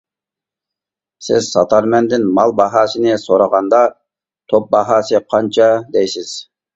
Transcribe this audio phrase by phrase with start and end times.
[1.25, 3.81] سىز ساتارمەندىن مال باھاسىنى سورىغاندا:
[4.53, 6.33] «توپ باھاسى قانچە» دەيسىز.